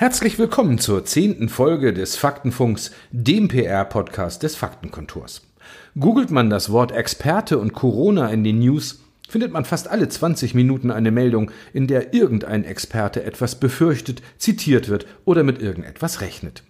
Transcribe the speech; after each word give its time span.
Herzlich 0.00 0.38
willkommen 0.38 0.78
zur 0.78 1.04
zehnten 1.04 1.50
Folge 1.50 1.92
des 1.92 2.16
Faktenfunks, 2.16 2.90
dem 3.10 3.48
PR-Podcast 3.48 4.42
des 4.42 4.56
Faktenkontors. 4.56 5.42
Googelt 5.94 6.30
man 6.30 6.48
das 6.48 6.72
Wort 6.72 6.90
Experte 6.90 7.58
und 7.58 7.74
Corona 7.74 8.30
in 8.30 8.42
den 8.42 8.60
News, 8.60 9.04
findet 9.28 9.52
man 9.52 9.66
fast 9.66 9.88
alle 9.88 10.08
20 10.08 10.54
Minuten 10.54 10.90
eine 10.90 11.10
Meldung, 11.10 11.50
in 11.74 11.86
der 11.86 12.14
irgendein 12.14 12.64
Experte 12.64 13.24
etwas 13.24 13.60
befürchtet, 13.60 14.22
zitiert 14.38 14.88
wird 14.88 15.06
oder 15.26 15.42
mit 15.42 15.60
irgendetwas 15.60 16.22
rechnet. 16.22 16.62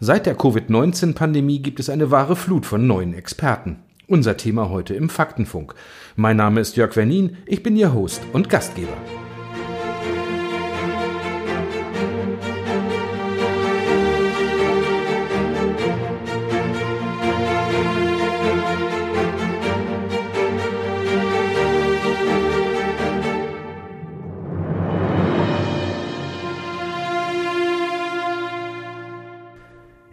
Seit 0.00 0.26
der 0.26 0.34
Covid-19-Pandemie 0.34 1.62
gibt 1.62 1.78
es 1.78 1.88
eine 1.88 2.10
wahre 2.10 2.34
Flut 2.34 2.66
von 2.66 2.88
neuen 2.88 3.14
Experten. 3.14 3.84
Unser 4.08 4.36
Thema 4.36 4.68
heute 4.68 4.94
im 4.94 5.10
Faktenfunk. 5.10 5.76
Mein 6.16 6.38
Name 6.38 6.60
ist 6.60 6.76
Jörg 6.76 6.96
Wernin, 6.96 7.36
ich 7.46 7.62
bin 7.62 7.76
Ihr 7.76 7.94
Host 7.94 8.22
und 8.32 8.50
Gastgeber. 8.50 8.96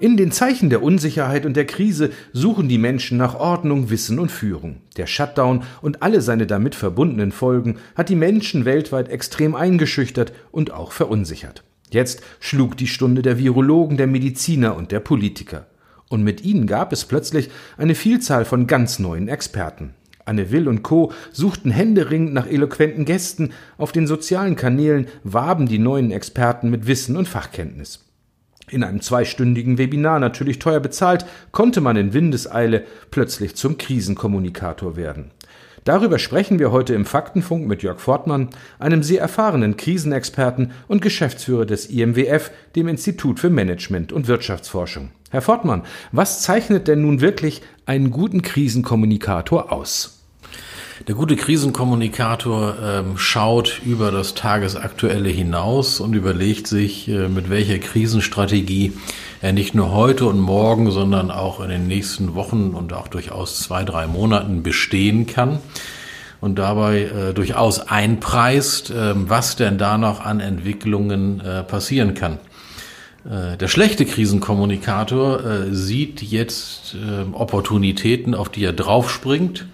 In 0.02 0.18
den 0.18 0.32
Zeichen 0.32 0.72
der 0.72 0.82
Unsicherheit 0.82 1.46
und 1.46 1.55
der 1.55 1.68
Krise 1.68 2.09
suchen 2.34 2.68
die 2.68 2.80
Menschen 2.80 3.20
nach 3.20 3.36
Ordnung, 3.36 3.92
Wissen 3.92 4.18
und 4.18 4.32
Führung. 4.32 4.78
Der 4.98 5.05
Shutdown 5.05 5.62
und 5.84 6.02
alle 6.02 6.22
seine 6.22 6.48
damit 6.48 6.73
verbundenen 6.73 7.32
Folgen 7.32 7.78
hat 7.94 8.09
die 8.09 8.16
Menschen 8.16 8.66
weltweit 8.66 9.09
extrem 9.09 9.54
eingeschüchtert 9.54 10.34
und 10.52 10.73
auch 10.73 10.92
verunsichert. 10.92 11.64
Jetzt 11.92 12.23
schlug 12.40 12.78
die 12.78 12.88
Stunde 12.88 13.22
der 13.22 13.38
Virologen, 13.38 13.95
der 13.95 14.08
Mediziner 14.08 14.76
und 14.76 14.92
der 14.92 15.02
Politiker. 15.02 15.68
Und 16.09 16.23
mit 16.23 16.44
ihnen 16.44 16.66
gab 16.66 16.92
es 16.92 17.06
plötzlich 17.06 17.52
eine 17.78 17.94
Vielzahl 17.94 18.44
von 18.44 18.66
ganz 18.66 18.97
neuen 18.97 19.28
Experten. 19.28 19.94
Anne 20.25 20.50
Will 20.50 20.68
und 20.68 20.81
Co. 20.81 21.12
suchten 21.31 21.70
händeringend 21.70 22.34
nach 22.34 22.47
eloquenten 22.47 23.06
Gästen. 23.06 23.52
Auf 23.78 23.92
den 23.92 24.08
sozialen 24.08 24.56
Kanälen 24.56 25.06
warben 25.23 25.68
die 25.68 25.78
neuen 25.78 26.09
Experten 26.09 26.72
mit 26.72 26.88
Wissen 26.88 27.16
und 27.18 27.28
Fachkenntnis. 27.28 28.11
In 28.70 28.84
einem 28.84 29.02
zweistündigen 29.02 29.78
Webinar, 29.78 30.20
natürlich 30.20 30.59
teuer 30.59 30.80
bezahlt, 30.80 31.26
konnte 31.52 31.81
man 31.81 31.98
in 31.98 32.14
Windeseile 32.14 32.84
plötzlich 33.09 33.56
zum 33.56 33.78
Krisenkommunikator 33.78 34.95
werden. 34.95 35.31
Darüber 35.84 36.20
sprechen 36.20 36.59
wir 36.59 36.72
heute 36.72 36.94
im 36.94 37.06
Faktenfunk 37.06 37.68
mit 37.68 37.81
Jörg 37.81 38.00
Fortmann, 38.00 38.50
einem 38.78 39.02
sehr 39.02 39.20
erfahrenen 39.20 39.78
Krisenexperten 39.78 40.72
und 40.88 41.02
Geschäftsführer 41.02 41.66
des 41.66 41.88
IMWF, 41.88 42.52
dem 42.76 42.88
Institut 42.88 43.40
für 43.40 43.50
Management 43.50 44.14
und 44.14 44.28
Wirtschaftsforschung. 44.28 45.09
Herr 45.31 45.42
Fortmann, 45.42 45.81
was 46.12 46.44
zeichnet 46.44 46.88
denn 46.88 47.02
nun 47.02 47.20
wirklich 47.20 47.64
einen 47.88 48.12
guten 48.12 48.44
Krisenkommunikator 48.44 49.72
aus? 49.72 50.20
Der 51.07 51.16
gute 51.16 51.35
Krisenkommunikator 51.35 52.75
ähm, 52.80 53.17
schaut 53.17 53.81
über 53.83 54.11
das 54.11 54.35
Tagesaktuelle 54.35 55.30
hinaus 55.30 55.99
und 55.99 56.13
überlegt 56.13 56.67
sich, 56.67 57.07
äh, 57.07 57.27
mit 57.27 57.49
welcher 57.49 57.80
Krisenstrategie 57.80 58.94
er 59.41 59.52
nicht 59.52 59.73
nur 59.73 59.94
heute 59.94 60.25
und 60.25 60.39
morgen, 60.39 60.91
sondern 60.91 61.31
auch 61.31 61.59
in 61.59 61.69
den 61.69 61.88
nächsten 61.88 62.35
Wochen 62.35 62.75
und 62.75 62.94
auch 62.94 63.07
durchaus 63.07 63.61
zwei, 63.61 63.83
drei 63.83 64.05
Monaten 64.05 64.61
bestehen 64.61 65.25
kann 65.25 65.57
und 66.39 66.59
dabei 66.59 67.02
äh, 67.02 67.33
durchaus 67.33 67.79
einpreist, 67.79 68.91
äh, 68.91 69.13
was 69.16 69.55
denn 69.55 69.79
da 69.79 69.97
noch 69.97 70.23
an 70.23 70.39
Entwicklungen 70.39 71.39
äh, 71.39 71.63
passieren 71.63 72.13
kann. 72.13 72.38
Äh, 73.25 73.57
der 73.57 73.69
schlechte 73.69 74.05
Krisenkommunikator 74.05 75.44
äh, 75.44 75.73
sieht 75.73 76.22
jetzt 76.22 76.95
ähm, 76.95 77.33
Opportunitäten, 77.33 78.35
auf 78.35 78.49
die 78.49 78.63
er 78.63 78.73
draufspringt 78.73 79.66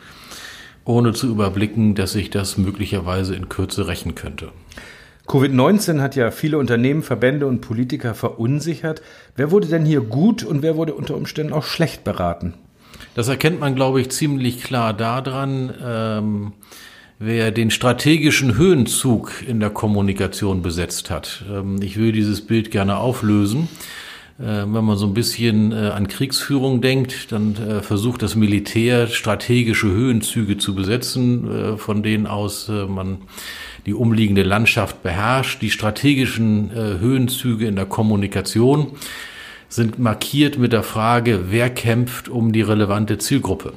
ohne 0.88 1.14
zu 1.14 1.28
überblicken, 1.28 1.96
dass 1.96 2.14
sich 2.14 2.30
das 2.30 2.58
möglicherweise 2.58 3.36
in 3.36 3.50
Kürze 3.50 3.88
rächen 3.88 4.16
könnte. 4.16 4.50
Covid-19 5.28 6.00
hat 6.00 6.16
ja 6.16 6.32
viele 6.32 6.58
Unternehmen, 6.58 7.04
Verbände 7.04 7.48
und 7.48 7.60
Politiker 7.60 8.16
verunsichert. 8.16 9.02
Wer 9.36 9.52
wurde 9.52 9.68
denn 9.68 9.86
hier 9.86 10.00
gut 10.00 10.44
und 10.44 10.62
wer 10.62 10.78
wurde 10.78 10.94
unter 10.94 11.16
Umständen 11.16 11.52
auch 11.52 11.66
schlecht 11.66 12.06
beraten? 12.06 12.54
Das 13.14 13.28
erkennt 13.28 13.60
man, 13.60 13.76
glaube 13.76 14.00
ich, 14.00 14.10
ziemlich 14.10 14.64
klar 14.64 14.94
daran, 14.94 15.74
ähm, 15.84 16.54
wer 17.20 17.52
den 17.52 17.72
strategischen 17.72 18.58
Höhenzug 18.58 19.44
in 19.46 19.60
der 19.60 19.72
Kommunikation 19.72 20.62
besetzt 20.62 21.10
hat. 21.10 21.44
Ähm, 21.52 21.82
ich 21.82 21.98
will 21.98 22.14
dieses 22.14 22.46
Bild 22.46 22.72
gerne 22.72 22.98
auflösen. 22.98 23.68
Äh, 24.40 24.44
wenn 24.44 24.84
man 24.84 24.98
so 24.98 25.08
ein 25.08 25.14
bisschen 25.14 25.72
äh, 25.72 25.90
an 25.90 26.08
Kriegsführung 26.08 26.82
denkt, 26.82 27.32
dann 27.32 27.56
äh, 27.56 27.82
versucht 27.82 28.22
das 28.22 28.36
Militär 28.36 29.08
strategische 29.08 29.88
Höhenzüge 29.88 30.58
zu 30.58 30.76
besetzen, 30.76 31.78
von 31.78 32.04
denen 32.04 32.28
aus 32.28 32.68
man 32.70 33.20
die 33.86 33.94
umliegende 33.94 34.44
Landschaft 34.44 35.02
beherrscht. 35.04 35.62
Die 35.62 35.72
strategischen 35.72 36.72
Höhenzüge 36.72 37.68
in 37.68 37.76
der 37.76 37.86
Kommunikation 37.86 38.94
sind 39.70 40.00
markiert 40.00 40.58
mit 40.58 40.74
der 40.74 40.84
Frage, 40.84 41.46
wer 41.50 41.70
kämpft 41.70 42.30
um 42.30 42.52
die 42.52 42.62
relevante 42.62 43.18
Zielgruppe. 43.18 43.74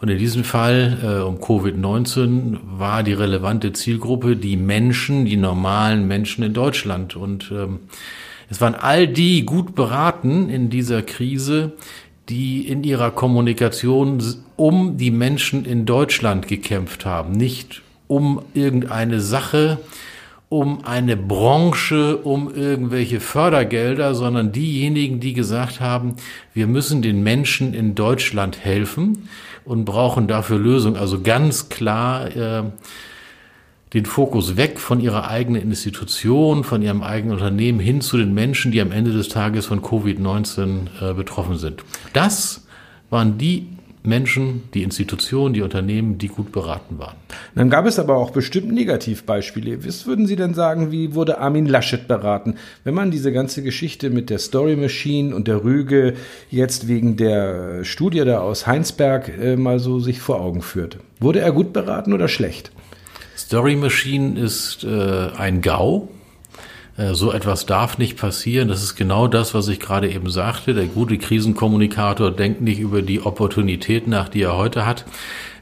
Und 0.00 0.08
in 0.10 0.18
diesem 0.18 0.44
Fall 0.44 0.98
äh, 1.02 1.22
um 1.22 1.38
Covid-19 1.38 2.58
war 2.62 3.02
die 3.02 3.14
relevante 3.14 3.72
Zielgruppe 3.72 4.36
die 4.36 4.56
Menschen, 4.56 5.24
die 5.24 5.36
normalen 5.36 6.06
Menschen 6.06 6.44
in 6.44 6.54
Deutschland. 6.54 7.16
Und 7.16 7.50
ähm, 7.50 7.80
es 8.50 8.60
waren 8.60 8.74
all 8.74 9.06
die 9.06 9.44
gut 9.44 9.74
beraten 9.74 10.48
in 10.48 10.70
dieser 10.70 11.02
Krise, 11.02 11.72
die 12.28 12.68
in 12.68 12.84
ihrer 12.84 13.10
Kommunikation 13.10 14.22
um 14.56 14.96
die 14.96 15.10
Menschen 15.10 15.64
in 15.64 15.86
Deutschland 15.86 16.48
gekämpft 16.48 17.06
haben, 17.06 17.32
nicht 17.32 17.82
um 18.06 18.42
irgendeine 18.54 19.20
Sache, 19.20 19.78
um 20.50 20.84
eine 20.84 21.16
Branche, 21.16 22.16
um 22.16 22.54
irgendwelche 22.54 23.20
Fördergelder, 23.20 24.14
sondern 24.14 24.50
diejenigen, 24.50 25.20
die 25.20 25.34
gesagt 25.34 25.80
haben, 25.80 26.16
wir 26.54 26.66
müssen 26.66 27.02
den 27.02 27.22
Menschen 27.22 27.74
in 27.74 27.94
Deutschland 27.94 28.64
helfen 28.64 29.28
und 29.66 29.84
brauchen 29.84 30.26
dafür 30.26 30.58
Lösungen. 30.58 30.96
Also 30.96 31.20
ganz 31.20 31.68
klar 31.68 32.34
äh, 32.34 32.62
den 33.94 34.06
Fokus 34.06 34.56
weg 34.56 34.78
von 34.78 35.00
ihrer 35.00 35.28
eigenen 35.28 35.62
Institution, 35.62 36.64
von 36.64 36.82
ihrem 36.82 37.02
eigenen 37.02 37.34
Unternehmen 37.34 37.80
hin 37.80 38.00
zu 38.00 38.16
den 38.16 38.34
Menschen, 38.34 38.72
die 38.72 38.80
am 38.80 38.92
Ende 38.92 39.12
des 39.12 39.28
Tages 39.28 39.66
von 39.66 39.82
Covid-19 39.82 40.86
äh, 41.00 41.14
betroffen 41.14 41.56
sind. 41.56 41.82
Das 42.12 42.66
waren 43.10 43.38
die 43.38 43.68
Menschen, 44.02 44.62
die 44.74 44.82
Institutionen, 44.82 45.54
die 45.54 45.62
Unternehmen, 45.62 46.18
die 46.18 46.28
gut 46.28 46.52
beraten 46.52 46.98
waren. 46.98 47.16
Dann 47.54 47.68
gab 47.68 47.84
es 47.84 47.98
aber 47.98 48.16
auch 48.16 48.30
bestimmt 48.30 48.72
Negativbeispiele. 48.72 49.84
Was 49.84 50.06
würden 50.06 50.26
Sie 50.26 50.36
denn 50.36 50.54
sagen, 50.54 50.90
wie 50.90 51.14
wurde 51.14 51.38
Armin 51.38 51.66
Laschet 51.66 52.08
beraten? 52.08 52.54
Wenn 52.84 52.94
man 52.94 53.10
diese 53.10 53.32
ganze 53.32 53.62
Geschichte 53.62 54.10
mit 54.10 54.30
der 54.30 54.38
Story 54.38 54.76
Machine 54.76 55.34
und 55.34 55.48
der 55.48 55.62
Rüge 55.64 56.14
jetzt 56.50 56.88
wegen 56.88 57.16
der 57.16 57.84
Studie 57.84 58.24
da 58.24 58.40
aus 58.40 58.66
Heinsberg 58.66 59.30
äh, 59.38 59.56
mal 59.56 59.78
so 59.78 60.00
sich 60.00 60.20
vor 60.20 60.40
Augen 60.40 60.62
führt. 60.62 60.98
Wurde 61.20 61.40
er 61.40 61.52
gut 61.52 61.72
beraten 61.72 62.12
oder 62.12 62.28
schlecht? 62.28 62.70
Story 63.38 63.76
Machine 63.76 64.36
ist 64.38 64.82
äh, 64.82 65.28
ein 65.38 65.60
GAU. 65.60 66.08
Äh, 66.96 67.14
so 67.14 67.32
etwas 67.32 67.66
darf 67.66 67.96
nicht 67.96 68.18
passieren. 68.18 68.66
Das 68.66 68.82
ist 68.82 68.96
genau 68.96 69.28
das, 69.28 69.54
was 69.54 69.68
ich 69.68 69.78
gerade 69.78 70.10
eben 70.10 70.28
sagte. 70.28 70.74
Der 70.74 70.86
gute 70.86 71.18
Krisenkommunikator 71.18 72.32
denkt 72.32 72.62
nicht 72.62 72.80
über 72.80 73.00
die 73.00 73.24
Opportunität 73.24 74.08
nach, 74.08 74.28
die 74.28 74.42
er 74.42 74.56
heute 74.56 74.86
hat, 74.86 75.04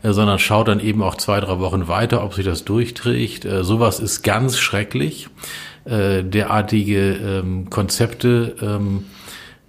äh, 0.02 0.12
sondern 0.12 0.38
schaut 0.38 0.68
dann 0.68 0.80
eben 0.80 1.02
auch 1.02 1.16
zwei, 1.16 1.38
drei 1.38 1.58
Wochen 1.58 1.86
weiter, 1.86 2.24
ob 2.24 2.32
sich 2.32 2.46
das 2.46 2.64
durchträgt. 2.64 3.44
Äh, 3.44 3.62
sowas 3.62 4.00
ist 4.00 4.22
ganz 4.22 4.58
schrecklich. 4.58 5.28
Derartige 5.88 7.12
ähm, 7.12 7.70
Konzepte 7.70 8.56
ähm, 8.60 9.04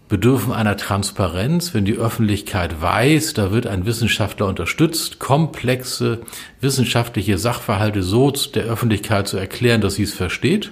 bedürfen 0.10 0.54
einer 0.54 0.78
Transparenz, 0.78 1.74
wenn 1.74 1.84
die 1.84 1.96
Öffentlichkeit 1.96 2.82
weiß, 2.82 3.34
da 3.34 3.52
wird 3.52 3.68
ein 3.68 3.86
Wissenschaftler 3.86 4.48
unterstützt, 4.48 5.20
komplexe 5.20 6.20
wissenschaftliche 6.62 7.38
Sachverhalte 7.38 8.04
so 8.04 8.32
der 8.32 8.66
Öffentlichkeit 8.66 9.28
zu 9.28 9.38
erklären, 9.38 9.82
dass 9.82 9.96
sie 9.96 10.04
es 10.04 10.14
versteht, 10.14 10.72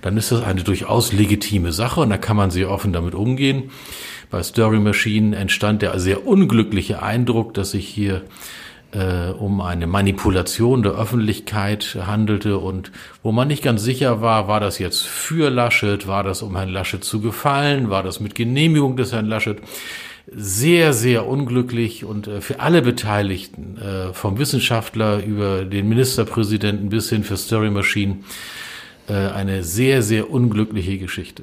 dann 0.00 0.16
ist 0.16 0.30
das 0.32 0.42
eine 0.42 0.62
durchaus 0.62 1.12
legitime 1.12 1.72
Sache 1.72 2.00
und 2.00 2.10
da 2.10 2.18
kann 2.18 2.36
man 2.36 2.50
sehr 2.50 2.70
offen 2.70 2.92
damit 2.92 3.14
umgehen. 3.14 3.70
Bei 4.30 4.42
Story 4.42 4.78
Machine 4.78 5.36
entstand 5.36 5.82
der 5.82 5.98
sehr 5.98 6.26
unglückliche 6.26 7.02
Eindruck, 7.02 7.54
dass 7.54 7.72
sich 7.72 7.86
hier 7.86 8.22
äh, 8.92 9.30
um 9.30 9.60
eine 9.60 9.86
Manipulation 9.86 10.82
der 10.82 10.92
Öffentlichkeit 10.92 11.98
handelte 12.06 12.58
und 12.58 12.92
wo 13.22 13.32
man 13.32 13.48
nicht 13.48 13.62
ganz 13.62 13.82
sicher 13.82 14.20
war, 14.20 14.48
war 14.48 14.60
das 14.60 14.78
jetzt 14.78 15.02
für 15.02 15.50
Laschet, 15.50 16.06
war 16.06 16.22
das 16.22 16.42
um 16.42 16.56
Herrn 16.56 16.68
Laschet 16.68 17.02
zu 17.02 17.20
gefallen, 17.20 17.90
war 17.90 18.02
das 18.02 18.20
mit 18.20 18.34
Genehmigung 18.34 18.96
des 18.96 19.12
Herrn 19.12 19.26
Laschet. 19.26 19.58
Sehr, 20.30 20.92
sehr 20.92 21.26
unglücklich 21.26 22.04
und 22.04 22.28
äh, 22.28 22.40
für 22.40 22.60
alle 22.60 22.80
Beteiligten, 22.82 23.76
äh, 23.78 24.12
vom 24.12 24.38
Wissenschaftler 24.38 25.22
über 25.24 25.64
den 25.64 25.88
Ministerpräsidenten 25.88 26.90
bis 26.90 27.08
hin 27.10 27.24
für 27.24 27.36
Story 27.36 27.70
Machine, 27.70 28.18
äh, 29.08 29.14
eine 29.14 29.64
sehr, 29.64 30.02
sehr 30.02 30.30
unglückliche 30.30 30.98
Geschichte. 30.98 31.42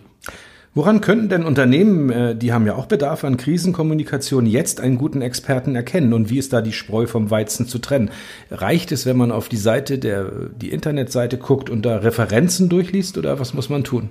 Woran 0.75 1.01
könnten 1.01 1.29
denn 1.29 1.45
Unternehmen, 1.45 2.09
äh, 2.11 2.35
die 2.35 2.53
haben 2.53 2.67
ja 2.67 2.75
auch 2.75 2.85
Bedarf 2.85 3.23
an 3.23 3.37
Krisenkommunikation, 3.37 4.45
jetzt 4.45 4.79
einen 4.79 4.97
guten 4.97 5.21
Experten 5.21 5.75
erkennen? 5.75 6.13
Und 6.13 6.29
wie 6.29 6.37
ist 6.37 6.53
da 6.53 6.61
die 6.61 6.73
Spreu 6.73 7.07
vom 7.07 7.31
Weizen 7.31 7.67
zu 7.67 7.79
trennen? 7.79 8.11
Reicht 8.51 8.91
es, 8.91 9.05
wenn 9.05 9.17
man 9.17 9.31
auf 9.31 9.49
die 9.49 9.57
Seite 9.57 9.97
der, 9.97 10.31
die 10.61 10.69
Internetseite 10.69 11.37
guckt 11.37 11.69
und 11.69 11.85
da 11.85 11.97
Referenzen 11.97 12.69
durchliest 12.69 13.17
oder 13.17 13.39
was 13.39 13.53
muss 13.53 13.69
man 13.69 13.83
tun? 13.83 14.09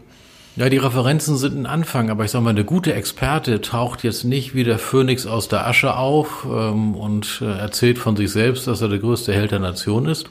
Ja, 0.57 0.69
die 0.69 0.79
Referenzen 0.79 1.37
sind 1.37 1.57
ein 1.57 1.67
Anfang, 1.67 2.11
aber 2.11 2.25
ich 2.25 2.33
sage 2.33 2.43
mal, 2.43 2.51
eine 2.51 2.65
gute 2.65 2.93
Experte 2.93 3.61
taucht 3.61 4.03
jetzt 4.03 4.25
nicht 4.25 4.57
wie 4.57 4.65
der 4.65 4.81
Phönix 4.81 5.25
aus 5.25 5.47
der 5.47 5.69
Asche 5.69 5.95
auf 5.97 6.45
ähm, 6.51 6.97
und 6.97 7.41
äh, 7.41 7.59
erzählt 7.59 7.97
von 7.97 8.17
sich 8.17 8.33
selbst, 8.33 8.67
dass 8.67 8.81
er 8.81 8.89
der 8.89 8.99
größte 8.99 9.33
Held 9.33 9.53
der 9.53 9.61
Nation 9.61 10.07
ist, 10.07 10.29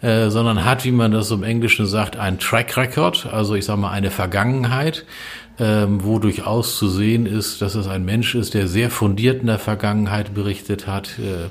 äh, 0.00 0.30
sondern 0.30 0.64
hat, 0.64 0.84
wie 0.84 0.92
man 0.92 1.10
das 1.10 1.32
im 1.32 1.42
Englischen 1.42 1.86
sagt, 1.86 2.16
ein 2.16 2.38
Track 2.38 2.76
Record, 2.76 3.26
also 3.32 3.56
ich 3.56 3.64
sage 3.64 3.80
mal 3.80 3.90
eine 3.90 4.12
Vergangenheit, 4.12 5.04
ähm, 5.58 6.04
wo 6.04 6.18
durchaus 6.18 6.78
zu 6.78 6.88
sehen 6.88 7.26
ist, 7.26 7.60
dass 7.62 7.74
es 7.74 7.88
ein 7.88 8.04
Mensch 8.04 8.34
ist, 8.34 8.54
der 8.54 8.68
sehr 8.68 8.90
fundiert 8.90 9.40
in 9.40 9.48
der 9.48 9.58
Vergangenheit 9.58 10.34
berichtet 10.34 10.86
hat, 10.86 11.18
äh, 11.18 11.48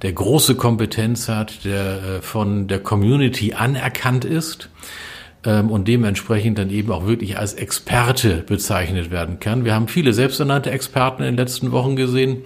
der 0.00 0.12
große 0.12 0.54
Kompetenz 0.54 1.28
hat, 1.28 1.64
der 1.64 1.96
äh, 2.02 2.22
von 2.22 2.66
der 2.66 2.80
Community 2.80 3.52
anerkannt 3.52 4.24
ist 4.24 4.70
ähm, 5.44 5.70
und 5.70 5.86
dementsprechend 5.86 6.58
dann 6.58 6.70
eben 6.70 6.90
auch 6.90 7.06
wirklich 7.06 7.38
als 7.38 7.54
Experte 7.54 8.38
bezeichnet 8.46 9.10
werden 9.10 9.38
kann. 9.38 9.64
Wir 9.64 9.74
haben 9.74 9.88
viele 9.88 10.14
selbsternannte 10.14 10.70
Experten 10.70 11.22
in 11.22 11.32
den 11.32 11.36
letzten 11.36 11.72
Wochen 11.72 11.94
gesehen, 11.94 12.44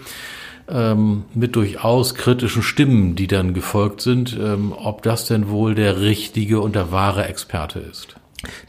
ähm, 0.68 1.24
mit 1.34 1.54
durchaus 1.54 2.16
kritischen 2.16 2.62
Stimmen, 2.62 3.14
die 3.14 3.28
dann 3.28 3.54
gefolgt 3.54 4.00
sind, 4.00 4.36
ähm, 4.36 4.72
ob 4.72 5.02
das 5.02 5.26
denn 5.26 5.48
wohl 5.48 5.76
der 5.76 6.00
richtige 6.00 6.60
und 6.60 6.74
der 6.74 6.90
wahre 6.90 7.26
Experte 7.26 7.78
ist. 7.78 8.16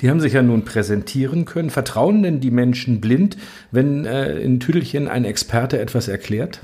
Die 0.02 0.10
haben 0.10 0.20
sich 0.20 0.34
ja 0.34 0.42
nun 0.42 0.66
präsentieren 0.66 1.46
können. 1.46 1.70
Vertrauen 1.70 2.24
denn 2.24 2.40
die 2.40 2.52
Menschen 2.52 3.02
blind, 3.02 3.38
wenn 3.72 4.06
äh, 4.06 4.38
in 4.40 4.60
Tüdelchen 4.60 5.08
ein 5.08 5.26
Experte 5.26 5.80
etwas 5.80 6.08
erklärt? 6.08 6.62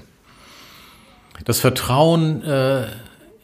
Das 1.46 1.60
Vertrauen 1.60 2.44
äh, 2.44 2.86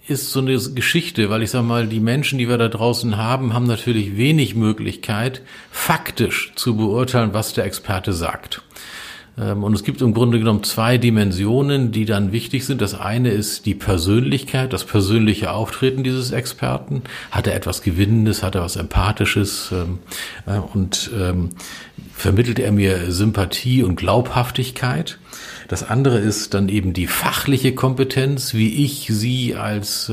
ist 0.08 0.32
so 0.32 0.40
eine 0.40 0.58
Geschichte, 0.58 1.30
weil 1.30 1.44
ich 1.44 1.52
sage 1.52 1.66
mal, 1.66 1.88
die 1.88 2.00
Menschen, 2.00 2.40
die 2.40 2.50
wir 2.50 2.58
da 2.58 2.68
draußen 2.68 3.18
haben, 3.18 3.54
haben 3.54 3.66
natürlich 3.66 4.18
wenig 4.18 4.56
Möglichkeit, 4.56 5.42
faktisch 5.72 6.54
zu 6.56 6.76
beurteilen, 6.76 7.34
was 7.34 7.54
der 7.54 7.66
Experte 7.66 8.14
sagt. 8.14 8.62
Ähm, 9.40 9.64
und 9.64 9.74
es 9.74 9.84
gibt 9.84 10.02
im 10.02 10.14
Grunde 10.14 10.40
genommen 10.40 10.64
zwei 10.64 10.98
Dimensionen, 10.98 11.92
die 11.92 12.06
dann 12.06 12.32
wichtig 12.32 12.66
sind. 12.66 12.82
Das 12.82 13.00
eine 13.00 13.30
ist 13.32 13.66
die 13.66 13.76
Persönlichkeit, 13.76 14.74
das 14.74 14.84
persönliche 14.84 15.52
Auftreten 15.52 16.04
dieses 16.04 16.32
Experten. 16.32 17.04
Hat 17.32 17.48
er 17.48 17.56
etwas 17.56 17.82
Gewinnendes, 17.82 18.44
hat 18.44 18.56
er 18.56 18.62
was 18.62 18.76
Empathisches 18.76 19.72
ähm, 19.72 20.00
äh, 20.46 20.60
und 20.60 21.12
ähm, 21.18 21.50
vermittelt 22.14 22.60
er 22.60 22.72
mir 22.72 23.12
Sympathie 23.12 23.84
und 23.84 23.96
Glaubhaftigkeit. 23.96 25.20
Das 25.68 25.88
andere 25.88 26.18
ist 26.18 26.54
dann 26.54 26.68
eben 26.68 26.94
die 26.94 27.08
fachliche 27.08 27.74
Kompetenz, 27.74 28.54
wie 28.54 28.84
ich 28.84 29.08
sie 29.10 29.56
als 29.56 30.12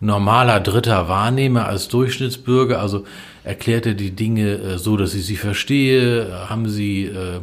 normaler 0.00 0.60
Dritter 0.60 1.08
wahrnehme, 1.08 1.64
als 1.64 1.88
Durchschnittsbürger. 1.88 2.80
Also 2.80 3.04
erklärt 3.42 3.86
er 3.86 3.94
die 3.94 4.10
Dinge 4.10 4.54
äh, 4.54 4.78
so, 4.78 4.96
dass 4.96 5.14
ich 5.14 5.24
sie 5.24 5.36
verstehe? 5.36 6.48
Haben 6.48 6.68
sie 6.68 7.04
äh, 7.04 7.40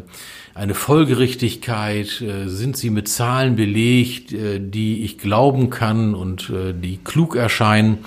eine 0.54 0.74
Folgerichtigkeit? 0.74 2.22
Äh, 2.22 2.48
sind 2.48 2.78
sie 2.78 2.90
mit 2.90 3.08
Zahlen 3.08 3.56
belegt, 3.56 4.34
äh, 4.34 4.60
die 4.60 5.04
ich 5.04 5.18
glauben 5.18 5.70
kann 5.70 6.16
und 6.16 6.50
äh, 6.50 6.74
die 6.74 6.98
klug 6.98 7.36
erscheinen? 7.36 8.00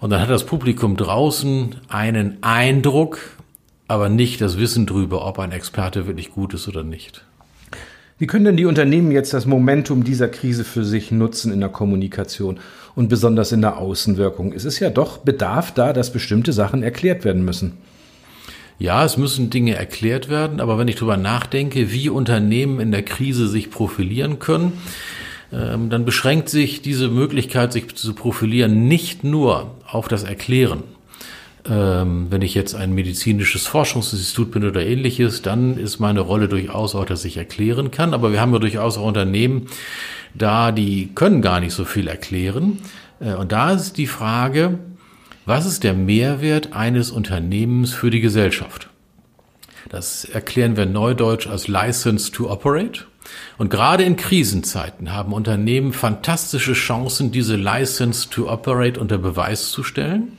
Und 0.00 0.10
dann 0.10 0.20
hat 0.20 0.30
das 0.30 0.44
Publikum 0.44 0.96
draußen 0.96 1.76
einen 1.88 2.42
Eindruck, 2.42 3.18
aber 3.88 4.08
nicht 4.08 4.40
das 4.40 4.58
Wissen 4.58 4.86
drüber, 4.86 5.26
ob 5.26 5.38
ein 5.38 5.52
Experte 5.52 6.06
wirklich 6.06 6.32
gut 6.32 6.54
ist 6.54 6.68
oder 6.68 6.84
nicht. 6.84 7.24
Wie 8.18 8.26
können 8.26 8.46
denn 8.46 8.56
die 8.56 8.64
Unternehmen 8.64 9.10
jetzt 9.10 9.34
das 9.34 9.44
Momentum 9.44 10.02
dieser 10.02 10.28
Krise 10.28 10.64
für 10.64 10.84
sich 10.84 11.10
nutzen 11.10 11.52
in 11.52 11.60
der 11.60 11.68
Kommunikation 11.68 12.58
und 12.94 13.08
besonders 13.08 13.52
in 13.52 13.60
der 13.60 13.76
Außenwirkung? 13.76 14.54
Es 14.54 14.64
ist 14.64 14.80
ja 14.80 14.88
doch 14.88 15.18
Bedarf 15.18 15.72
da, 15.72 15.92
dass 15.92 16.12
bestimmte 16.12 16.54
Sachen 16.54 16.82
erklärt 16.82 17.24
werden 17.24 17.44
müssen. 17.44 17.74
Ja, 18.78 19.04
es 19.04 19.16
müssen 19.16 19.48
Dinge 19.48 19.74
erklärt 19.74 20.28
werden, 20.28 20.60
aber 20.60 20.78
wenn 20.78 20.88
ich 20.88 20.96
darüber 20.96 21.16
nachdenke, 21.16 21.92
wie 21.92 22.10
Unternehmen 22.10 22.78
in 22.78 22.92
der 22.92 23.02
Krise 23.02 23.48
sich 23.48 23.70
profilieren 23.70 24.38
können, 24.38 24.74
ähm, 25.52 25.88
dann 25.88 26.04
beschränkt 26.04 26.48
sich 26.50 26.82
diese 26.82 27.08
Möglichkeit, 27.08 27.72
sich 27.72 27.94
zu 27.94 28.14
profilieren, 28.14 28.86
nicht 28.86 29.24
nur 29.24 29.76
auf 29.86 30.08
das 30.08 30.24
Erklären, 30.24 30.82
ähm, 31.68 32.26
wenn 32.30 32.42
ich 32.42 32.54
jetzt 32.54 32.74
ein 32.74 32.92
medizinisches 32.92 33.66
Forschungsinstitut 33.66 34.50
bin 34.50 34.64
oder 34.64 34.84
ähnliches, 34.84 35.42
dann 35.42 35.78
ist 35.78 35.98
meine 35.98 36.20
Rolle 36.20 36.48
durchaus 36.48 36.94
auch, 36.94 37.06
dass 37.06 37.24
ich 37.24 37.36
erklären 37.36 37.90
kann. 37.90 38.14
Aber 38.14 38.30
wir 38.32 38.40
haben 38.40 38.52
ja 38.52 38.58
durchaus 38.58 38.98
auch 38.98 39.06
Unternehmen, 39.06 39.66
da 40.34 40.70
die 40.70 41.10
können 41.14 41.42
gar 41.42 41.60
nicht 41.60 41.72
so 41.72 41.84
viel 41.84 42.08
erklären. 42.08 42.78
Äh, 43.20 43.34
und 43.34 43.52
da 43.52 43.72
ist 43.72 43.96
die 43.96 44.06
Frage, 44.06 44.78
was 45.46 45.64
ist 45.64 45.84
der 45.84 45.94
Mehrwert 45.94 46.72
eines 46.72 47.10
Unternehmens 47.10 47.94
für 47.94 48.10
die 48.10 48.20
Gesellschaft? 48.20 48.90
Das 49.88 50.24
erklären 50.24 50.76
wir 50.76 50.86
neudeutsch 50.86 51.46
als 51.46 51.68
License 51.68 52.32
to 52.32 52.50
Operate. 52.50 53.04
Und 53.56 53.70
gerade 53.70 54.04
in 54.04 54.16
Krisenzeiten 54.16 55.12
haben 55.12 55.32
Unternehmen 55.32 55.92
fantastische 55.92 56.74
Chancen, 56.74 57.30
diese 57.30 57.56
License 57.56 58.28
to 58.28 58.50
Operate 58.50 59.00
unter 59.00 59.18
Beweis 59.18 59.70
zu 59.70 59.82
stellen 59.82 60.32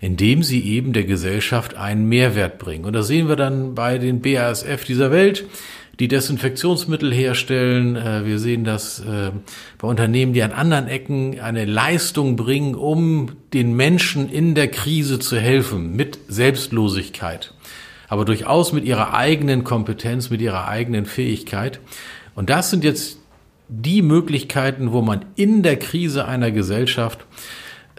indem 0.00 0.42
sie 0.42 0.64
eben 0.64 0.92
der 0.92 1.04
Gesellschaft 1.04 1.74
einen 1.74 2.08
Mehrwert 2.08 2.58
bringen. 2.58 2.86
Und 2.86 2.94
da 2.94 3.02
sehen 3.02 3.28
wir 3.28 3.36
dann 3.36 3.74
bei 3.74 3.98
den 3.98 4.22
BASF 4.22 4.84
dieser 4.84 5.10
Welt, 5.10 5.44
die 6.00 6.08
Desinfektionsmittel 6.08 7.12
herstellen. 7.12 7.94
Äh, 7.94 8.24
wir 8.24 8.38
sehen 8.38 8.64
das 8.64 9.00
äh, 9.00 9.30
bei 9.78 9.86
Unternehmen, 9.86 10.32
die 10.32 10.42
an 10.42 10.52
anderen 10.52 10.88
Ecken 10.88 11.38
eine 11.38 11.66
Leistung 11.66 12.36
bringen, 12.36 12.74
um 12.74 13.32
den 13.52 13.76
Menschen 13.76 14.28
in 14.28 14.54
der 14.54 14.68
Krise 14.68 15.18
zu 15.18 15.38
helfen, 15.38 15.94
mit 15.94 16.18
Selbstlosigkeit, 16.26 17.52
aber 18.08 18.24
durchaus 18.24 18.72
mit 18.72 18.84
ihrer 18.84 19.14
eigenen 19.14 19.62
Kompetenz, 19.62 20.30
mit 20.30 20.40
ihrer 20.40 20.66
eigenen 20.66 21.04
Fähigkeit. 21.04 21.80
Und 22.34 22.48
das 22.48 22.70
sind 22.70 22.82
jetzt 22.82 23.18
die 23.68 24.02
Möglichkeiten, 24.02 24.92
wo 24.92 25.02
man 25.02 25.26
in 25.36 25.62
der 25.62 25.76
Krise 25.78 26.24
einer 26.24 26.50
Gesellschaft 26.50 27.24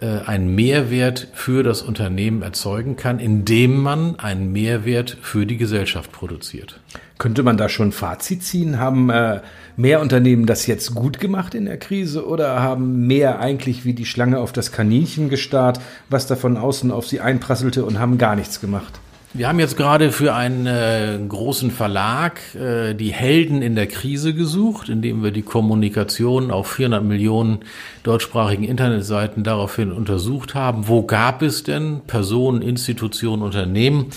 einen 0.06 0.54
Mehrwert 0.54 1.28
für 1.32 1.62
das 1.62 1.82
Unternehmen 1.82 2.42
erzeugen 2.42 2.96
kann, 2.96 3.18
indem 3.18 3.76
man 3.76 4.18
einen 4.18 4.52
Mehrwert 4.52 5.16
für 5.20 5.46
die 5.46 5.56
Gesellschaft 5.56 6.12
produziert. 6.12 6.80
Könnte 7.18 7.42
man 7.42 7.56
da 7.56 7.68
schon 7.68 7.92
Fazit 7.92 8.42
ziehen? 8.42 8.80
Haben 8.80 9.10
äh, 9.10 9.40
mehr 9.76 10.00
Unternehmen 10.00 10.46
das 10.46 10.66
jetzt 10.66 10.94
gut 10.94 11.20
gemacht 11.20 11.54
in 11.54 11.66
der 11.66 11.78
Krise 11.78 12.26
oder 12.26 12.60
haben 12.60 13.06
mehr 13.06 13.38
eigentlich 13.38 13.84
wie 13.84 13.94
die 13.94 14.06
Schlange 14.06 14.40
auf 14.40 14.52
das 14.52 14.72
Kaninchen 14.72 15.28
gestarrt, 15.28 15.80
was 16.08 16.26
da 16.26 16.34
von 16.34 16.56
außen 16.56 16.90
auf 16.90 17.06
sie 17.06 17.20
einprasselte 17.20 17.84
und 17.84 17.98
haben 17.98 18.18
gar 18.18 18.34
nichts 18.34 18.60
gemacht? 18.60 18.98
Wir 19.34 19.48
haben 19.48 19.58
jetzt 19.58 19.78
gerade 19.78 20.12
für 20.12 20.34
einen 20.34 20.66
äh, 20.66 21.18
großen 21.26 21.70
Verlag 21.70 22.54
äh, 22.54 22.92
die 22.92 23.14
Helden 23.14 23.62
in 23.62 23.74
der 23.74 23.86
Krise 23.86 24.34
gesucht, 24.34 24.90
indem 24.90 25.22
wir 25.22 25.30
die 25.30 25.40
Kommunikation 25.40 26.50
auf 26.50 26.72
400 26.72 27.02
Millionen 27.02 27.60
deutschsprachigen 28.02 28.64
Internetseiten 28.64 29.42
daraufhin 29.42 29.90
untersucht 29.90 30.54
haben. 30.54 30.86
Wo 30.86 31.04
gab 31.04 31.40
es 31.40 31.62
denn 31.62 32.02
Personen, 32.06 32.60
Institutionen, 32.60 33.42
Unternehmen, 33.42 34.08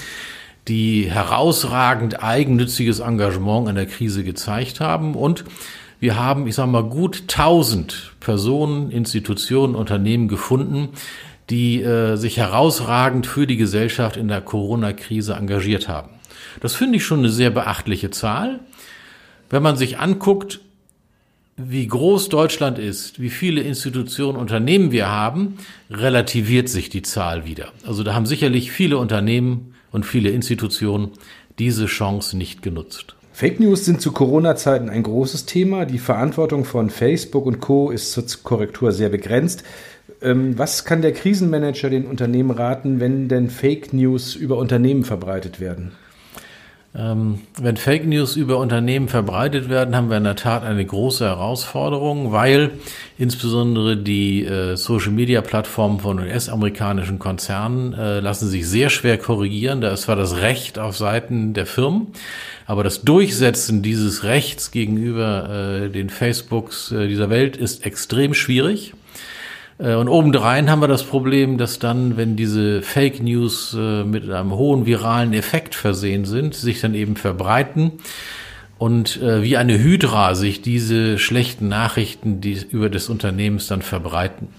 die 0.67 1.09
herausragend 1.09 2.21
eigennütziges 2.21 2.99
Engagement 2.99 3.69
in 3.69 3.75
der 3.75 3.85
Krise 3.85 4.25
gezeigt 4.25 4.81
haben? 4.81 5.15
Und 5.15 5.45
wir 6.01 6.19
haben, 6.19 6.45
ich 6.45 6.55
sage 6.55 6.71
mal, 6.71 6.83
gut 6.83 7.21
1000 7.21 8.15
Personen, 8.19 8.91
Institutionen, 8.91 9.75
Unternehmen 9.75 10.27
gefunden, 10.27 10.89
die 11.49 11.81
äh, 11.81 12.15
sich 12.15 12.37
herausragend 12.37 13.27
für 13.27 13.47
die 13.47 13.57
Gesellschaft 13.57 14.17
in 14.17 14.27
der 14.27 14.41
Corona-Krise 14.41 15.33
engagiert 15.33 15.87
haben. 15.87 16.09
Das 16.61 16.75
finde 16.75 16.97
ich 16.97 17.05
schon 17.05 17.19
eine 17.19 17.29
sehr 17.29 17.49
beachtliche 17.49 18.09
Zahl. 18.09 18.59
Wenn 19.49 19.61
man 19.61 19.77
sich 19.77 19.99
anguckt, 19.99 20.61
wie 21.57 21.87
groß 21.87 22.29
Deutschland 22.29 22.79
ist, 22.79 23.21
wie 23.21 23.29
viele 23.29 23.61
Institutionen, 23.61 24.37
Unternehmen 24.37 24.91
wir 24.91 25.07
haben, 25.07 25.57
relativiert 25.89 26.67
sich 26.67 26.89
die 26.89 27.01
Zahl 27.01 27.45
wieder. 27.45 27.71
Also 27.85 28.03
da 28.03 28.13
haben 28.13 28.25
sicherlich 28.25 28.71
viele 28.71 28.97
Unternehmen 28.97 29.73
und 29.91 30.05
viele 30.05 30.31
Institutionen 30.31 31.11
diese 31.57 31.85
Chance 31.85 32.35
nicht 32.35 32.61
genutzt. 32.61 33.15
Fake 33.31 33.59
News 33.59 33.85
sind 33.85 34.01
zu 34.01 34.11
Corona-Zeiten 34.11 34.89
ein 34.89 35.03
großes 35.03 35.45
Thema. 35.45 35.85
Die 35.85 35.97
Verantwortung 35.97 36.65
von 36.65 36.89
Facebook 36.89 37.45
und 37.45 37.59
Co. 37.59 37.91
ist 37.91 38.11
zur 38.11 38.25
Korrektur 38.43 38.91
sehr 38.91 39.09
begrenzt. 39.09 39.63
Ähm, 40.25 40.57
was 40.57 40.85
kann 40.85 41.03
der 41.03 41.13
Krisenmanager 41.13 41.89
den 41.89 42.05
Unternehmen 42.07 42.49
raten, 42.49 42.99
wenn 42.99 43.29
denn 43.29 43.49
Fake 43.51 43.93
News 43.93 44.33
über 44.33 44.57
Unternehmen 44.57 45.03
verbreitet 45.03 45.59
werden? 45.59 45.91
Ähm, 46.97 47.41
wenn 47.61 47.77
Fake 47.77 48.07
News 48.07 48.35
über 48.35 48.57
Unternehmen 48.57 49.07
verbreitet 49.07 49.69
werden, 49.69 49.95
haben 49.95 50.09
wir 50.09 50.17
in 50.17 50.23
der 50.23 50.37
Tat 50.37 50.63
eine 50.63 50.83
große 50.83 51.25
Herausforderung, 51.25 52.31
weil 52.31 52.71
insbesondere 53.17 53.97
die 53.97 54.45
äh, 54.45 54.77
Social-Media-Plattformen 54.77 55.99
von 55.99 56.19
US-amerikanischen 56.19 57.19
Konzernen 57.19 57.93
äh, 57.93 58.19
lassen 58.21 58.47
sich 58.47 58.67
sehr 58.67 58.89
schwer 58.89 59.17
korrigieren. 59.17 59.81
Da 59.81 59.91
ist 59.91 60.03
zwar 60.03 60.15
das 60.15 60.37
Recht 60.37 60.79
auf 60.79 60.97
Seiten 60.97 61.53
der 61.53 61.65
Firmen, 61.65 62.07
aber 62.65 62.83
das 62.83 63.01
Durchsetzen 63.01 63.83
dieses 63.83 64.23
Rechts 64.23 64.71
gegenüber 64.71 65.83
äh, 65.83 65.89
den 65.89 66.09
Facebooks 66.09 66.93
äh, 66.93 67.09
dieser 67.09 67.29
Welt 67.29 67.57
ist 67.57 67.85
extrem 67.85 68.33
schwierig. 68.33 68.93
Äh, 69.77 69.95
und 69.95 70.07
obendrein 70.07 70.69
haben 70.69 70.81
wir 70.81 70.87
das 70.87 71.03
Problem, 71.03 71.57
dass 71.57 71.79
dann, 71.79 72.17
wenn 72.17 72.35
diese 72.35 72.81
Fake 72.81 73.21
News 73.21 73.75
äh, 73.77 74.03
mit 74.03 74.29
einem 74.29 74.53
hohen 74.53 74.85
viralen 74.85 75.33
Effekt 75.33 75.75
versehen 75.75 76.25
sind, 76.25 76.55
sich 76.55 76.81
dann 76.81 76.93
eben 76.93 77.15
verbreiten 77.15 77.93
und 78.77 79.21
äh, 79.21 79.41
wie 79.41 79.57
eine 79.57 79.77
Hydra 79.79 80.35
sich 80.35 80.61
diese 80.61 81.17
schlechten 81.17 81.67
Nachrichten 81.67 82.41
über 82.69 82.89
des 82.89 83.09
Unternehmens 83.09 83.67
dann 83.67 83.81
verbreiten. 83.81 84.49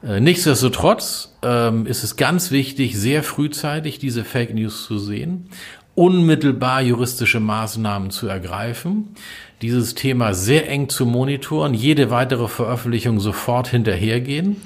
Nichtsdestotrotz 0.00 1.36
ähm, 1.42 1.84
ist 1.84 2.04
es 2.04 2.14
ganz 2.14 2.52
wichtig, 2.52 2.96
sehr 2.96 3.24
frühzeitig 3.24 3.98
diese 3.98 4.22
Fake 4.22 4.54
News 4.54 4.84
zu 4.84 4.96
sehen, 4.96 5.50
unmittelbar 5.96 6.82
juristische 6.82 7.40
Maßnahmen 7.40 8.10
zu 8.10 8.28
ergreifen, 8.28 9.16
dieses 9.62 9.94
Thema 9.94 10.34
sehr 10.34 10.68
eng 10.68 10.88
zu 10.88 11.06
monitoren, 11.06 11.74
jede 11.74 12.10
weitere 12.10 12.48
Veröffentlichung 12.48 13.20
sofort 13.20 13.68
hinterhergehen. 13.68 14.56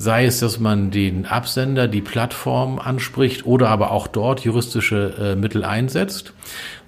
Sei 0.00 0.26
es, 0.26 0.38
dass 0.38 0.60
man 0.60 0.92
den 0.92 1.26
Absender, 1.26 1.88
die 1.88 2.00
Plattform 2.00 2.78
anspricht 2.78 3.46
oder 3.46 3.68
aber 3.68 3.90
auch 3.90 4.06
dort 4.06 4.40
juristische 4.40 5.14
äh, 5.18 5.34
Mittel 5.34 5.64
einsetzt 5.64 6.34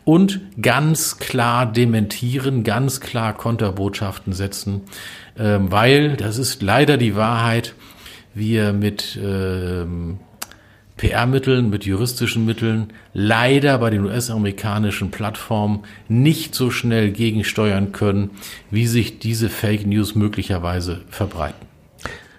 und 0.04 0.40
ganz 0.62 1.18
klar 1.18 1.66
dementieren, 1.66 2.62
ganz 2.62 3.00
klar 3.00 3.34
Konterbotschaften 3.34 4.32
setzen, 4.32 4.82
äh, 5.36 5.58
weil, 5.60 6.16
das 6.16 6.38
ist 6.38 6.62
leider 6.62 6.96
die 6.96 7.16
Wahrheit, 7.16 7.74
wir 8.32 8.72
mit 8.72 9.18
ähm, 9.20 10.20
PR-Mitteln, 11.00 11.70
mit 11.70 11.86
juristischen 11.86 12.44
Mitteln 12.44 12.92
leider 13.14 13.78
bei 13.78 13.88
den 13.88 14.04
US-amerikanischen 14.04 15.10
Plattformen 15.10 15.84
nicht 16.08 16.54
so 16.54 16.70
schnell 16.70 17.10
gegensteuern 17.10 17.92
können, 17.92 18.32
wie 18.70 18.86
sich 18.86 19.18
diese 19.18 19.48
Fake 19.48 19.86
News 19.86 20.14
möglicherweise 20.14 21.00
verbreiten. 21.08 21.66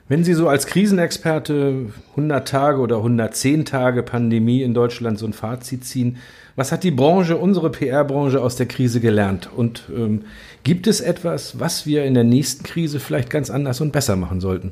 Wenn 0.07 0.23
Sie 0.23 0.35
so 0.35 0.47
als 0.47 0.67
Krisenexperte 0.67 1.87
100 2.11 2.47
Tage 2.47 2.81
oder 2.81 2.97
110 2.97 3.65
Tage 3.65 4.03
Pandemie 4.03 4.61
in 4.61 4.75
Deutschland 4.75 5.17
so 5.17 5.25
ein 5.25 5.33
Fazit 5.33 5.83
ziehen, 5.83 6.17
was 6.55 6.71
hat 6.71 6.83
die 6.83 6.91
Branche, 6.91 7.37
unsere 7.37 7.71
PR-Branche 7.71 8.39
aus 8.39 8.57
der 8.57 8.67
Krise 8.67 8.99
gelernt? 8.99 9.49
Und 9.55 9.85
ähm, 9.89 10.25
gibt 10.63 10.85
es 10.85 11.01
etwas, 11.01 11.59
was 11.59 11.87
wir 11.87 12.03
in 12.05 12.13
der 12.13 12.25
nächsten 12.25 12.63
Krise 12.63 12.99
vielleicht 12.99 13.31
ganz 13.31 13.49
anders 13.49 13.81
und 13.81 13.91
besser 13.91 14.17
machen 14.17 14.39
sollten? 14.39 14.71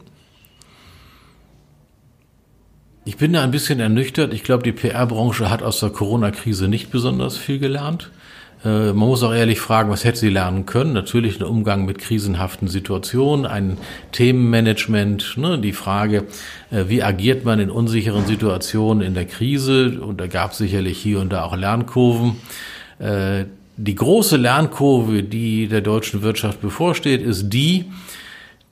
Ich 3.10 3.18
bin 3.18 3.34
da 3.34 3.44
ein 3.44 3.50
bisschen 3.50 3.80
ernüchtert. 3.80 4.36
Ich 4.36 4.44
glaube, 4.44 4.62
die 4.62 4.72
PR-Branche 4.72 5.50
hat 5.50 5.64
aus 5.64 5.80
der 5.80 5.90
Corona-Krise 5.90 6.68
nicht 6.68 6.92
besonders 6.92 7.38
viel 7.38 7.58
gelernt. 7.58 8.12
Äh, 8.64 8.94
man 8.94 9.08
muss 9.08 9.24
auch 9.24 9.34
ehrlich 9.34 9.60
fragen, 9.60 9.90
was 9.90 10.04
hätte 10.04 10.20
sie 10.20 10.30
lernen 10.30 10.68
können? 10.68 10.94
Natürlich 10.94 11.40
ein 11.40 11.44
Umgang 11.44 11.86
mit 11.86 11.98
krisenhaften 11.98 12.68
Situationen, 12.68 13.48
ein 13.48 13.80
Themenmanagement, 14.12 15.38
ne, 15.38 15.58
die 15.58 15.74
Frage, 15.74 16.28
äh, 16.70 16.84
wie 16.88 17.02
agiert 17.02 17.46
man 17.46 17.60
in 17.60 17.72
unsicheren 17.72 18.28
Situationen 18.28 19.02
in 19.02 19.16
der 19.16 19.26
Krise? 19.26 20.00
Und 20.02 20.22
da 20.22 20.28
gab 20.28 20.52
es 20.52 20.60
sicherlich 20.60 21.00
hier 21.00 21.20
und 21.20 21.34
da 21.34 21.46
auch 21.46 21.58
Lernkurven. 21.58 22.36
Äh, 23.00 23.46
die 23.76 23.96
große 23.96 24.38
Lernkurve, 24.38 25.24
die 25.24 25.68
der 25.68 25.82
deutschen 25.82 26.22
Wirtschaft 26.22 26.62
bevorsteht, 26.62 27.24
ist 27.24 27.50
die, 27.50 27.86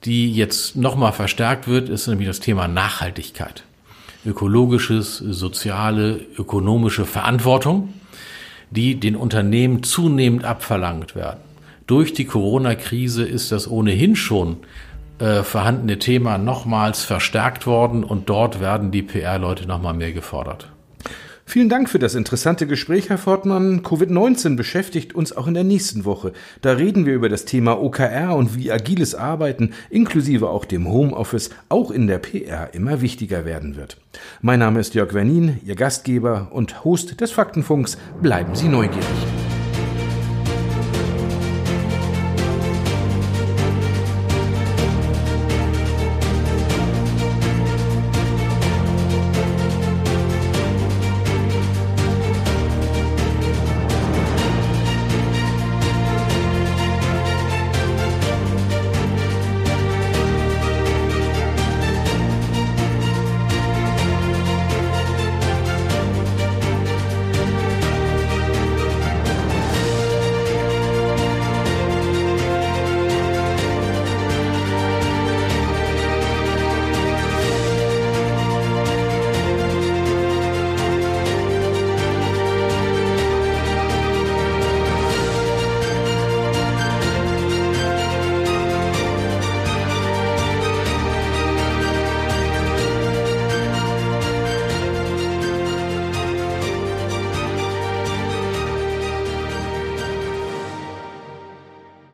die 0.05 0.31
jetzt 0.31 0.75
nochmal 0.75 1.11
verstärkt 1.11 1.67
wird, 1.67 1.89
ist 1.89 2.05
nämlich 2.05 2.27
das 2.27 2.39
Thema 2.39 2.67
Nachhaltigkeit 2.67 3.63
ökologisches, 4.25 5.17
soziale, 5.17 6.19
ökonomische 6.37 7.05
Verantwortung, 7.05 7.93
die 8.71 8.99
den 8.99 9.15
Unternehmen 9.15 9.83
zunehmend 9.83 10.43
abverlangt 10.43 11.15
werden. 11.15 11.39
Durch 11.85 12.13
die 12.13 12.25
Corona-Krise 12.25 13.23
ist 13.23 13.51
das 13.51 13.69
ohnehin 13.69 14.15
schon 14.15 14.57
äh, 15.19 15.43
vorhandene 15.43 15.99
Thema 15.99 16.37
nochmals 16.37 17.03
verstärkt 17.03 17.65
worden 17.65 18.03
und 18.03 18.29
dort 18.29 18.59
werden 18.59 18.91
die 18.91 19.03
PR-Leute 19.03 19.67
nochmal 19.67 19.93
mehr 19.93 20.11
gefordert. 20.11 20.69
Vielen 21.49 21.69
Dank 21.69 21.89
für 21.89 21.97
das 21.97 22.13
interessante 22.13 22.67
Gespräch, 22.67 23.07
Herr 23.07 23.17
Fortmann. 23.17 23.81
Covid-19 23.81 24.57
beschäftigt 24.57 25.15
uns 25.15 25.31
auch 25.31 25.47
in 25.47 25.53
der 25.53 25.63
nächsten 25.63 26.03
Woche. 26.03 26.33
Da 26.61 26.73
reden 26.73 27.05
wir 27.05 27.13
über 27.13 27.29
das 27.29 27.45
Thema 27.45 27.81
OKR 27.81 28.35
und 28.35 28.57
wie 28.57 28.69
agiles 28.69 29.15
Arbeiten 29.15 29.71
inklusive 29.89 30.49
auch 30.49 30.65
dem 30.65 30.89
Homeoffice 30.89 31.51
auch 31.69 31.89
in 31.89 32.07
der 32.07 32.17
PR 32.17 32.73
immer 32.73 32.99
wichtiger 32.99 33.45
werden 33.45 33.77
wird. 33.77 33.95
Mein 34.41 34.59
Name 34.59 34.81
ist 34.81 34.93
Jörg 34.93 35.13
Wernin, 35.13 35.61
Ihr 35.63 35.75
Gastgeber 35.75 36.49
und 36.51 36.83
Host 36.83 37.21
des 37.21 37.31
Faktenfunks. 37.31 37.97
Bleiben 38.21 38.53
Sie 38.53 38.67
neugierig. 38.67 39.05